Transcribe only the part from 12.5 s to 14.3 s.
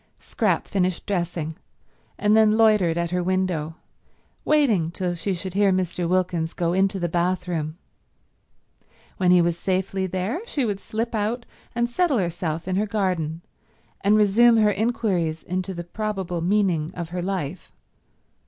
in her garden and